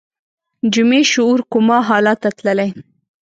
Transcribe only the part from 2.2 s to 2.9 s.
ته تللی